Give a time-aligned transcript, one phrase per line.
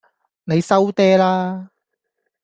[0.45, 1.69] 你收嗲啦